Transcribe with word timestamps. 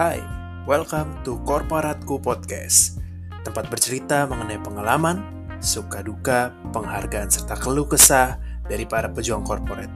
Hai, 0.00 0.24
welcome 0.64 1.20
to 1.28 1.36
Korporatku 1.44 2.24
Podcast 2.24 2.96
Tempat 3.44 3.68
bercerita 3.68 4.24
mengenai 4.24 4.56
pengalaman, 4.56 5.20
suka 5.60 6.00
duka, 6.00 6.56
penghargaan, 6.72 7.28
serta 7.28 7.52
keluh 7.60 7.84
kesah 7.84 8.40
dari 8.64 8.88
para 8.88 9.12
pejuang 9.12 9.44
korporat. 9.44 9.92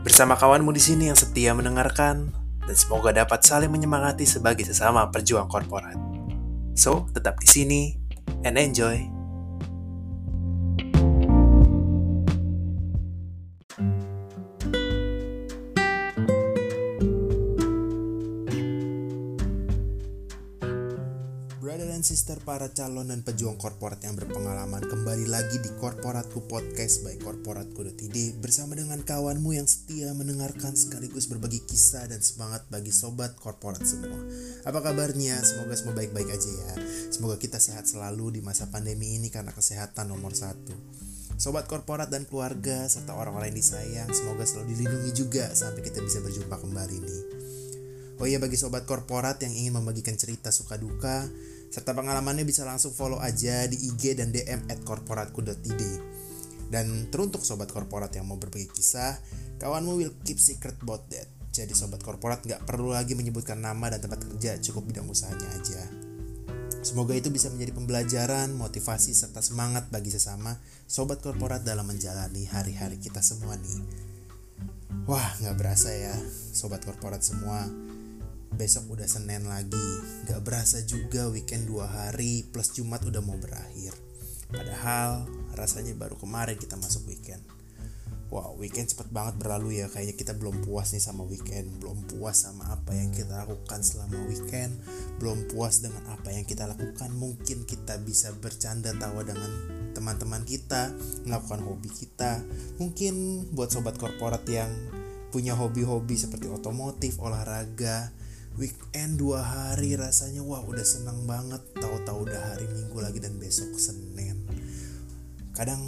Bersama 0.00 0.32
kawanmu 0.32 0.72
di 0.72 0.80
sini 0.80 1.12
yang 1.12 1.18
setia 1.20 1.52
mendengarkan 1.52 2.32
Dan 2.64 2.72
semoga 2.72 3.12
dapat 3.12 3.44
saling 3.44 3.68
menyemangati 3.68 4.24
sebagai 4.24 4.64
sesama 4.64 5.12
perjuang 5.12 5.44
korporat. 5.44 6.00
So, 6.72 7.04
tetap 7.12 7.44
di 7.44 7.48
sini 7.52 7.80
and 8.48 8.56
enjoy 8.56 9.13
Brother 21.74 21.90
dan 21.90 22.06
sister 22.06 22.38
para 22.46 22.70
calon 22.70 23.10
dan 23.10 23.26
pejuang 23.26 23.58
korporat 23.58 23.98
yang 24.06 24.14
berpengalaman 24.14 24.78
kembali 24.78 25.26
lagi 25.26 25.58
di 25.58 25.74
Korporatku 25.74 26.46
Podcast 26.46 27.02
by 27.02 27.18
Korporatku.id 27.18 28.38
bersama 28.38 28.78
dengan 28.78 29.02
kawanmu 29.02 29.58
yang 29.58 29.66
setia 29.66 30.14
mendengarkan 30.14 30.78
sekaligus 30.78 31.26
berbagi 31.26 31.66
kisah 31.66 32.06
dan 32.06 32.22
semangat 32.22 32.62
bagi 32.70 32.94
sobat 32.94 33.34
korporat 33.42 33.82
semua. 33.82 34.14
Apa 34.62 34.86
kabarnya? 34.86 35.34
Semoga 35.42 35.74
semua 35.74 35.98
baik-baik 35.98 36.30
aja 36.30 36.46
ya. 36.46 36.78
Semoga 37.10 37.42
kita 37.42 37.58
sehat 37.58 37.90
selalu 37.90 38.38
di 38.38 38.40
masa 38.46 38.70
pandemi 38.70 39.18
ini 39.18 39.26
karena 39.26 39.50
kesehatan 39.50 40.14
nomor 40.14 40.30
satu. 40.30 40.78
Sobat 41.42 41.66
korporat 41.66 42.06
dan 42.06 42.22
keluarga 42.22 42.86
serta 42.86 43.18
orang-orang 43.18 43.50
yang 43.50 43.58
disayang 43.58 44.14
semoga 44.14 44.46
selalu 44.46 44.78
dilindungi 44.78 45.10
juga 45.10 45.50
sampai 45.50 45.82
kita 45.82 45.98
bisa 46.06 46.22
berjumpa 46.22 46.54
kembali 46.54 46.96
nih. 47.02 47.22
Oh 48.22 48.30
iya 48.30 48.38
bagi 48.38 48.54
sobat 48.54 48.86
korporat 48.86 49.42
yang 49.42 49.50
ingin 49.50 49.74
membagikan 49.74 50.14
cerita 50.14 50.54
suka 50.54 50.78
duka 50.78 51.26
serta 51.74 51.90
pengalamannya 51.90 52.46
bisa 52.46 52.62
langsung 52.62 52.94
follow 52.94 53.18
aja 53.18 53.66
di 53.66 53.74
IG 53.90 54.14
dan 54.14 54.30
DM 54.30 54.70
at 54.70 54.78
korporatku.id 54.86 55.82
Dan 56.70 57.10
teruntuk 57.10 57.42
sobat 57.42 57.66
korporat 57.74 58.14
yang 58.14 58.30
mau 58.30 58.38
berbagi 58.38 58.70
kisah, 58.70 59.18
kawanmu 59.58 59.98
will 59.98 60.14
keep 60.22 60.38
secret 60.38 60.78
about 60.86 61.02
that. 61.10 61.26
Jadi 61.50 61.74
sobat 61.74 61.98
korporat 61.98 62.46
nggak 62.46 62.62
perlu 62.62 62.94
lagi 62.94 63.18
menyebutkan 63.18 63.58
nama 63.58 63.90
dan 63.90 64.06
tempat 64.06 64.22
kerja, 64.22 64.58
cukup 64.62 64.86
bidang 64.86 65.06
usahanya 65.10 65.50
aja. 65.50 65.82
Semoga 66.82 67.18
itu 67.18 67.34
bisa 67.34 67.50
menjadi 67.50 67.74
pembelajaran, 67.74 68.54
motivasi, 68.54 69.10
serta 69.10 69.42
semangat 69.42 69.90
bagi 69.90 70.14
sesama 70.14 70.54
sobat 70.86 71.22
korporat 71.22 71.66
dalam 71.66 71.90
menjalani 71.90 72.46
hari-hari 72.46 73.02
kita 73.02 73.18
semua 73.18 73.58
nih. 73.58 73.82
Wah, 75.10 75.26
nggak 75.42 75.58
berasa 75.58 75.90
ya, 75.90 76.14
sobat 76.54 76.86
korporat 76.86 77.22
semua 77.22 77.66
besok 78.54 78.94
udah 78.94 79.08
Senin 79.10 79.50
lagi. 79.50 79.88
Gak 80.30 80.40
berasa 80.46 80.80
juga 80.86 81.26
weekend 81.28 81.66
dua 81.66 81.90
hari 81.90 82.46
plus 82.46 82.70
Jumat 82.72 83.02
udah 83.02 83.20
mau 83.20 83.34
berakhir. 83.36 83.92
Padahal 84.46 85.26
rasanya 85.58 85.98
baru 85.98 86.14
kemarin 86.14 86.54
kita 86.54 86.78
masuk 86.78 87.10
weekend. 87.10 87.42
Wow 88.30 88.58
weekend 88.58 88.90
cepet 88.90 89.10
banget 89.10 89.38
berlalu 89.42 89.82
ya. 89.82 89.90
Kayaknya 89.90 90.14
kita 90.14 90.32
belum 90.38 90.62
puas 90.62 90.94
nih 90.94 91.02
sama 91.02 91.26
weekend. 91.26 91.82
Belum 91.82 91.98
puas 92.06 92.46
sama 92.46 92.70
apa 92.70 92.94
yang 92.94 93.10
kita 93.10 93.42
lakukan 93.42 93.82
selama 93.82 94.22
weekend. 94.30 94.74
Belum 95.18 95.50
puas 95.50 95.82
dengan 95.82 96.06
apa 96.14 96.30
yang 96.30 96.46
kita 96.46 96.70
lakukan. 96.70 97.10
Mungkin 97.10 97.66
kita 97.66 97.98
bisa 98.02 98.30
bercanda 98.38 98.94
tawa 98.94 99.26
dengan 99.26 99.50
teman-teman 99.94 100.42
kita 100.42 100.90
Melakukan 101.26 101.62
hobi 101.62 101.90
kita. 101.90 102.42
Mungkin 102.78 103.46
buat 103.54 103.70
sobat 103.70 103.98
korporat 103.98 104.46
yang 104.50 104.70
punya 105.34 105.58
hobi-hobi 105.58 106.14
seperti 106.14 106.46
otomotif, 106.46 107.18
olahraga, 107.18 108.14
weekend 108.54 109.18
dua 109.18 109.42
hari 109.42 109.98
rasanya 109.98 110.42
wah 110.46 110.62
udah 110.62 110.86
senang 110.86 111.26
banget. 111.26 111.62
Tahu-tahu 111.78 112.30
udah 112.30 112.54
hari 112.54 112.70
minggu 112.70 112.98
lagi 113.02 113.18
dan 113.18 113.38
besok 113.38 113.74
senin. 113.78 114.46
Kadang 115.54 115.82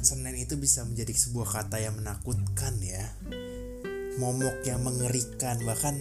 senin 0.00 0.36
itu 0.36 0.60
bisa 0.60 0.84
menjadi 0.84 1.12
sebuah 1.16 1.48
kata 1.48 1.80
yang 1.80 1.96
menakutkan 1.96 2.76
ya. 2.84 3.04
Momok 4.16 4.64
yang 4.64 4.80
mengerikan 4.84 5.60
bahkan 5.64 5.96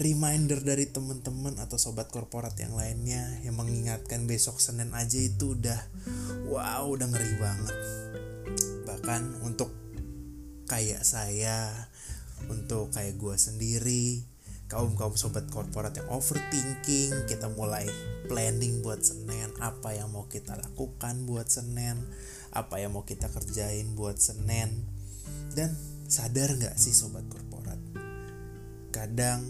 reminder 0.00 0.64
dari 0.64 0.88
teman-teman 0.88 1.60
atau 1.60 1.76
sobat 1.76 2.08
korporat 2.08 2.56
yang 2.56 2.72
lainnya 2.72 3.40
yang 3.44 3.60
mengingatkan 3.60 4.24
besok 4.24 4.56
senin 4.56 4.96
aja 4.96 5.20
itu 5.20 5.56
udah 5.56 5.80
wow 6.48 6.88
udah 6.88 7.04
ngeri 7.04 7.32
banget. 7.36 7.76
Bahkan 8.88 9.44
untuk 9.44 9.72
kayak 10.68 11.04
saya 11.04 11.88
untuk 12.48 12.88
kayak 12.96 13.20
gue 13.20 13.36
sendiri 13.36 14.29
kaum 14.70 14.94
kaum 14.94 15.18
sobat 15.18 15.50
korporat 15.50 15.98
yang 15.98 16.06
overthinking 16.14 17.26
kita 17.26 17.50
mulai 17.58 17.90
planning 18.30 18.86
buat 18.86 19.02
Senin 19.02 19.50
apa 19.58 19.98
yang 19.98 20.14
mau 20.14 20.30
kita 20.30 20.54
lakukan 20.54 21.26
buat 21.26 21.50
Senin 21.50 21.98
apa 22.50 22.82
yang 22.82 22.94
mau 22.94 23.06
kita 23.06 23.30
kerjain 23.30 23.94
buat 23.94 24.18
Senin. 24.18 24.86
Dan 25.54 25.74
sadar 26.06 26.54
nggak 26.54 26.78
sih 26.78 26.94
sobat 26.94 27.26
korporat? 27.30 27.78
Kadang 28.90 29.46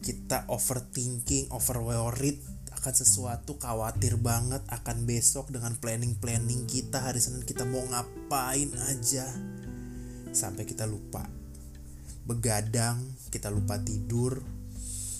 kita 0.00 0.48
overthinking 0.48 1.52
over 1.52 1.80
worried 1.84 2.40
akan 2.72 2.94
sesuatu 2.94 3.58
khawatir 3.58 4.16
banget 4.16 4.62
akan 4.70 5.04
besok 5.04 5.50
dengan 5.50 5.76
planning-planning 5.76 6.64
kita 6.64 7.04
hari 7.04 7.20
Senin 7.20 7.44
kita 7.44 7.68
mau 7.68 7.84
ngapain 7.84 8.72
aja. 8.88 9.28
Sampai 10.32 10.64
kita 10.64 10.88
lupa. 10.88 11.24
Begadang 12.28 13.00
kita 13.32 13.48
lupa 13.48 13.80
tidur 13.80 14.40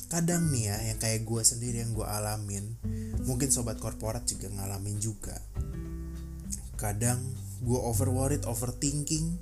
kadang 0.09 0.49
nih 0.49 0.73
ya 0.73 0.77
yang 0.93 0.99
kayak 0.99 1.29
gue 1.29 1.43
sendiri 1.45 1.85
yang 1.85 1.93
gue 1.93 2.05
alamin 2.05 2.65
mungkin 3.29 3.53
sobat 3.53 3.77
korporat 3.77 4.25
juga 4.25 4.49
ngalamin 4.49 4.97
juga. 4.97 5.37
Kadang 6.81 7.21
gue 7.61 7.77
over 7.77 8.09
worried 8.09 8.49
overthinking 8.49 9.37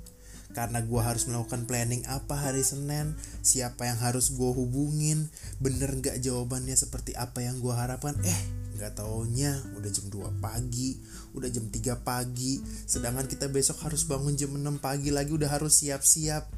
karena 0.51 0.81
gue 0.83 1.01
harus 1.01 1.29
melakukan 1.29 1.69
planning 1.69 2.01
apa 2.09 2.33
hari 2.33 2.65
Senin 2.65 3.13
siapa 3.45 3.85
yang 3.87 3.99
harus 4.01 4.33
gue 4.33 4.51
hubungin 4.51 5.29
bener 5.61 5.93
nggak 6.01 6.17
jawabannya 6.19 6.73
seperti 6.73 7.15
apa 7.15 7.45
yang 7.45 7.63
gue 7.63 7.71
harapkan. 7.71 8.17
Eh 8.27 8.41
nggak 8.77 8.99
taunya 8.99 9.57
udah 9.73 9.89
jam 9.89 10.05
2 10.05 10.37
pagi 10.37 11.01
udah 11.33 11.49
jam 11.49 11.65
3 11.65 11.97
pagi 12.05 12.61
sedangkan 12.85 13.25
kita 13.25 13.49
besok 13.49 13.81
harus 13.81 14.05
bangun 14.05 14.37
jam 14.37 14.53
6 14.53 14.61
pagi 14.77 15.09
lagi 15.09 15.31
udah 15.31 15.47
harus 15.47 15.79
siap-siap. 15.79 16.49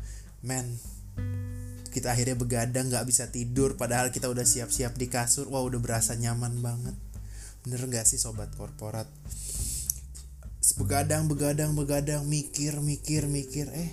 Men 0.42 0.80
kita 2.00 2.16
akhirnya 2.16 2.40
begadang 2.40 2.88
nggak 2.88 3.04
bisa 3.04 3.28
tidur 3.28 3.76
padahal 3.76 4.08
kita 4.08 4.32
udah 4.32 4.48
siap-siap 4.48 4.96
di 4.96 5.12
kasur. 5.12 5.52
Wah 5.52 5.60
udah 5.60 5.84
berasa 5.84 6.16
nyaman 6.16 6.64
banget. 6.64 6.96
Bener 7.68 7.84
nggak 7.84 8.08
sih 8.08 8.16
sobat 8.16 8.56
korporat? 8.56 9.12
Begadang 10.80 11.28
begadang 11.28 11.76
begadang 11.76 12.24
mikir 12.24 12.80
mikir 12.80 13.28
mikir. 13.28 13.68
Eh 13.76 13.92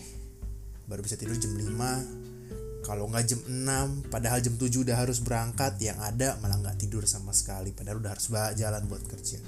baru 0.87 1.03
bisa 1.03 1.19
tidur 1.19 1.35
jam 1.35 1.51
5 1.59 2.87
kalau 2.87 3.11
nggak 3.11 3.27
jam 3.27 3.43
6 3.43 4.07
padahal 4.07 4.39
jam 4.39 4.55
7 4.55 4.87
udah 4.87 5.03
harus 5.03 5.19
berangkat 5.19 5.75
yang 5.83 5.99
ada 5.99 6.39
malah 6.39 6.63
nggak 6.63 6.79
tidur 6.79 7.03
sama 7.11 7.35
sekali. 7.35 7.75
Padahal 7.75 7.99
udah 7.99 8.15
harus 8.15 8.31
jalan 8.55 8.87
buat 8.87 9.03
kerja. 9.03 9.43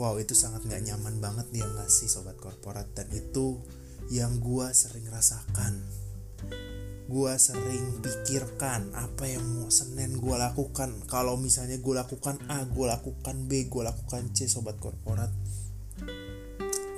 Wow 0.00 0.16
itu 0.16 0.32
sangat 0.32 0.64
nggak 0.64 0.88
nyaman 0.88 1.20
banget 1.20 1.52
dia 1.52 1.68
nggak 1.68 1.92
sih 1.92 2.08
sobat 2.08 2.40
korporat? 2.40 2.88
Dan 2.96 3.12
itu 3.12 3.60
yang 4.08 4.40
gua 4.40 4.72
sering 4.72 5.04
rasakan 5.12 5.84
gue 7.12 7.32
sering 7.36 8.00
pikirkan 8.00 8.88
apa 8.96 9.28
yang 9.28 9.44
mau 9.44 9.68
Senin 9.68 10.16
gue 10.16 10.32
lakukan. 10.32 11.04
Kalau 11.04 11.36
misalnya 11.36 11.76
gue 11.76 11.92
lakukan 11.92 12.40
A 12.48 12.64
gue 12.64 12.86
lakukan 12.88 13.36
B 13.44 13.68
gue 13.68 13.84
lakukan 13.84 14.32
C 14.32 14.48
sobat 14.48 14.80
korporat 14.80 15.28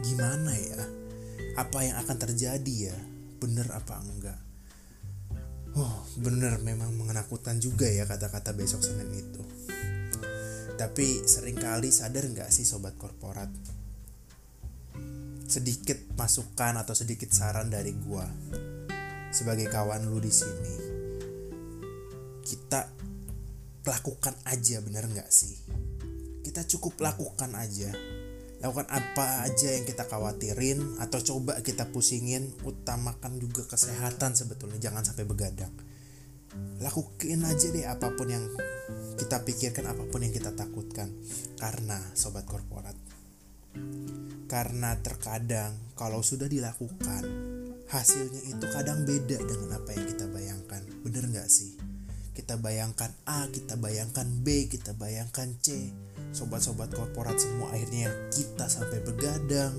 gimana 0.07 0.55
ya? 0.55 0.87
Apa 1.59 1.83
yang 1.83 1.99
akan 1.99 2.16
terjadi 2.31 2.95
ya? 2.95 2.97
Bener 3.43 3.66
apa 3.75 3.99
enggak? 4.07 4.39
Oh 5.75 6.07
bener 6.22 6.63
memang 6.63 6.95
menakutkan 6.95 7.59
juga 7.59 7.91
ya 7.91 8.07
kata-kata 8.07 8.55
besok 8.55 8.87
Senin 8.87 9.10
itu. 9.10 9.43
Tapi 10.78 11.27
sering 11.27 11.59
kali 11.59 11.91
sadar 11.91 12.22
nggak 12.31 12.55
sih 12.55 12.63
sobat 12.63 12.95
korporat? 12.95 13.51
Sedikit 15.51 15.99
masukan 16.15 16.78
atau 16.78 16.95
sedikit 16.95 17.34
saran 17.34 17.67
dari 17.67 17.91
gue 17.99 18.27
sebagai 19.34 19.66
kawan 19.66 20.07
lu 20.07 20.22
di 20.22 20.31
sini 20.31 20.75
kita 22.47 22.86
lakukan 23.84 24.36
aja 24.47 24.78
bener 24.84 25.10
nggak 25.10 25.31
sih? 25.33 25.57
Kita 26.45 26.63
cukup 26.69 27.01
lakukan 27.01 27.51
aja. 27.57 27.91
Lakukan 28.63 28.89
apa 28.89 29.45
aja 29.45 29.77
yang 29.77 29.84
kita 29.84 30.09
khawatirin 30.09 31.01
atau 31.03 31.21
coba 31.21 31.60
kita 31.60 31.91
pusingin 31.92 32.48
utamakan 32.65 33.36
juga 33.36 33.66
kesehatan 33.69 34.33
sebetulnya 34.39 34.81
jangan 34.81 35.04
sampai 35.04 35.28
begadang. 35.28 35.72
Lakukan 36.81 37.45
aja 37.45 37.66
deh 37.75 37.84
apa 37.84 38.15
pun 38.15 38.28
yang 38.31 38.45
kita 39.21 39.42
pikirkan 39.45 39.84
apa 39.89 40.04
pun 40.09 40.25
yang 40.25 40.33
kita 40.33 40.57
takutkan. 40.57 41.13
Karena 41.60 42.01
sobat 42.16 42.48
korporat 42.48 42.97
karena 44.45 44.95
terkadang 45.03 45.75
kalau 45.98 46.22
sudah 46.22 46.47
dilakukan 46.47 47.27
hasilnya 47.95 48.43
itu 48.51 48.67
kadang 48.75 49.07
beda 49.07 49.39
dengan 49.39 49.79
apa 49.79 49.95
yang 49.95 50.05
kita 50.11 50.27
bayangkan 50.35 50.83
bener 51.07 51.31
nggak 51.31 51.47
sih 51.47 51.79
kita 52.35 52.59
bayangkan 52.59 53.15
A, 53.31 53.47
kita 53.47 53.79
bayangkan 53.79 54.27
B, 54.43 54.67
kita 54.67 54.91
bayangkan 54.99 55.55
C. 55.63 55.95
Sobat-sobat 56.35 56.91
korporat 56.91 57.39
semua 57.39 57.71
akhirnya 57.71 58.11
kita 58.35 58.67
sampai 58.67 58.99
begadang. 59.07 59.73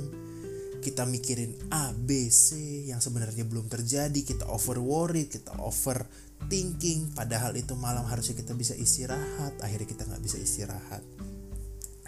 Kita 0.80 1.04
mikirin 1.04 1.52
A, 1.76 1.92
B, 1.92 2.32
C 2.32 2.56
yang 2.88 3.04
sebenarnya 3.04 3.44
belum 3.44 3.68
terjadi. 3.68 4.16
Kita 4.16 4.48
over 4.48 4.80
worried, 4.80 5.36
kita 5.36 5.52
over 5.60 6.08
thinking. 6.48 7.12
Padahal 7.12 7.60
itu 7.60 7.76
malam 7.76 8.08
harusnya 8.08 8.40
kita 8.40 8.56
bisa 8.56 8.72
istirahat. 8.72 9.60
Akhirnya 9.60 9.92
kita 9.92 10.08
nggak 10.08 10.24
bisa 10.24 10.40
istirahat. 10.40 11.04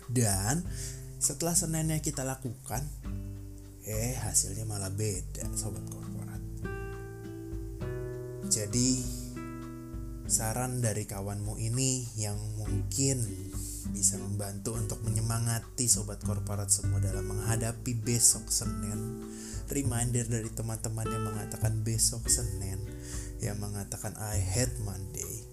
Dan 0.08 0.64
setelah 1.20 1.60
Seninnya 1.60 2.00
kita 2.00 2.24
lakukan, 2.24 2.88
eh 3.88 4.20
hasilnya 4.20 4.68
malah 4.68 4.92
beda 4.92 5.48
sobat 5.56 5.88
korporat. 5.88 6.44
Jadi 8.52 9.00
saran 10.28 10.84
dari 10.84 11.08
kawanmu 11.08 11.56
ini 11.56 12.04
yang 12.20 12.36
mungkin 12.60 13.24
bisa 13.96 14.20
membantu 14.20 14.76
untuk 14.76 15.00
menyemangati 15.08 15.88
sobat 15.88 16.20
korporat 16.20 16.68
semua 16.68 17.00
dalam 17.00 17.32
menghadapi 17.32 17.96
besok 17.96 18.52
Senin. 18.52 19.24
Reminder 19.72 20.28
dari 20.28 20.52
teman-teman 20.52 21.08
yang 21.08 21.24
mengatakan 21.24 21.80
besok 21.80 22.28
Senin, 22.28 22.84
yang 23.40 23.56
mengatakan 23.64 24.16
I 24.20 24.36
hate 24.36 24.76
Monday. 24.84 25.48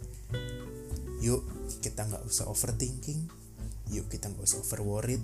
Yuk 1.23 1.47
kita 1.87 2.03
nggak 2.11 2.27
usah 2.27 2.51
overthinking, 2.51 3.31
yuk 3.95 4.11
kita 4.11 4.27
nggak 4.27 4.43
usah 4.43 4.59
over 4.59 4.83
worried, 4.83 5.23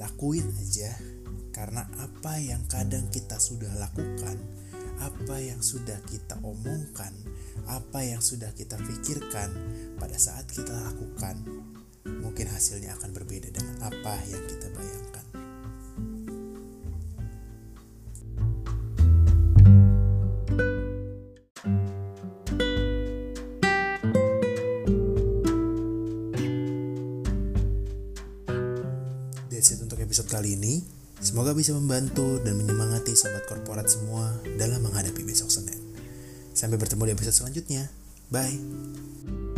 lakuin 0.00 0.48
aja. 0.56 1.19
Karena 1.50 1.82
apa 1.98 2.38
yang 2.38 2.62
kadang 2.70 3.10
kita 3.10 3.36
sudah 3.36 3.74
lakukan, 3.76 4.38
apa 5.00 5.36
yang 5.40 5.58
sudah 5.60 5.98
kita 6.06 6.38
omongkan, 6.46 7.12
apa 7.66 8.00
yang 8.06 8.22
sudah 8.22 8.54
kita 8.54 8.78
pikirkan 8.78 9.50
pada 9.98 10.16
saat 10.16 10.46
kita 10.48 10.72
lakukan, 10.72 11.40
mungkin 12.06 12.46
hasilnya 12.48 12.96
akan 12.96 13.10
berbeda 13.12 13.50
dengan 13.50 13.76
apa 13.82 14.14
yang 14.30 14.42
kita 14.46 14.68
bayangkan. 14.72 15.26
That's 29.50 29.76
it 29.76 29.84
untuk 29.84 30.00
episode 30.00 30.30
kali 30.32 30.56
ini. 30.56 30.99
Semoga 31.20 31.52
bisa 31.52 31.76
membantu 31.76 32.40
dan 32.40 32.56
menyemangati 32.56 33.12
sobat 33.12 33.44
korporat 33.44 33.92
semua 33.92 34.40
dalam 34.56 34.80
menghadapi 34.80 35.20
besok 35.20 35.52
Senin. 35.52 35.76
Sampai 36.56 36.80
bertemu 36.80 37.12
di 37.12 37.12
episode 37.12 37.36
selanjutnya. 37.44 37.92
Bye. 38.32 39.49